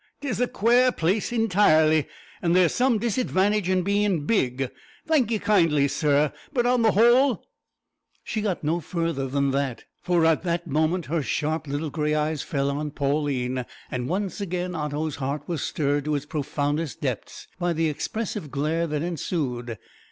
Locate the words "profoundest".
16.25-16.99